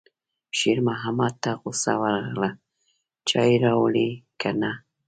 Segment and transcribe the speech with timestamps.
[0.57, 2.49] شېرمحمد ته غوسه ورغله:
[3.29, 4.09] چای راوړې
[4.41, 4.71] که نه